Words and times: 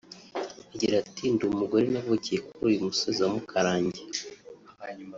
Agira 0.73 0.93
ati 1.03 1.23
“Ndi 1.33 1.43
umugore 1.51 1.85
navukiye 1.93 2.39
kuri 2.47 2.63
uyu 2.71 2.85
musozi 2.87 3.19
wa 3.21 3.29
Mukarange 3.35 4.01